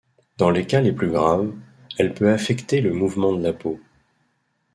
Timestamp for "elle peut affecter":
1.99-2.81